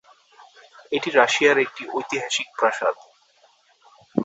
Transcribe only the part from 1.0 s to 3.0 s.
রাশিয়ার একটি ঐতিহাসিক প্রাসাদ।